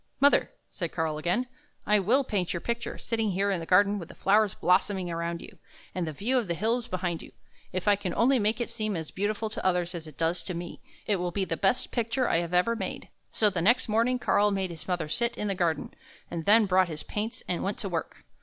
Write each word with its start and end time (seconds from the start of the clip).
"Mother," 0.19 0.49
said 0.71 0.91
Karl 0.91 1.19
again," 1.19 1.45
I 1.95 1.99
will 1.99 2.23
paint 2.23 2.53
your 2.53 2.59
picture, 2.59 2.97
sitting 2.97 3.33
here 3.33 3.51
in 3.51 3.59
the 3.59 3.67
garden, 3.67 3.99
with 3.99 4.09
the 4.09 4.15
flowers 4.15 4.55
blossoming 4.55 5.11
about 5.11 5.41
you, 5.41 5.59
and 5.93 6.07
the 6.07 6.11
view 6.11 6.39
of 6.39 6.47
the 6.47 6.55
hills 6.55 6.87
behind 6.87 7.21
you. 7.21 7.31
If 7.71 7.87
I 7.87 7.95
can 7.95 8.11
only 8.15 8.39
make 8.39 8.59
it 8.59 8.71
seem 8.71 8.95
as 8.97 9.11
beautiful 9.11 9.47
to 9.51 9.63
others 9.63 9.93
as 9.93 10.07
it 10.07 10.17
does 10.17 10.41
to 10.45 10.55
me, 10.55 10.81
it 11.05 11.17
will 11.17 11.29
be 11.29 11.45
the 11.45 11.55
best 11.55 11.91
picture 11.91 12.27
I 12.27 12.37
have 12.37 12.51
ever 12.51 12.75
made." 12.75 13.09
So 13.29 13.51
the 13.51 13.61
next 13.61 13.87
morning 13.87 14.17
Karl 14.17 14.49
made 14.49 14.71
his 14.71 14.87
mother 14.87 15.07
sit 15.07 15.37
in 15.37 15.47
the 15.47 15.53
garden, 15.53 15.93
and 16.31 16.45
then 16.45 16.65
brought 16.65 16.87
his 16.89 17.03
paints 17.03 17.43
and 17.47 17.61
went 17.61 17.77
to 17.77 17.87
work. 17.89 18.23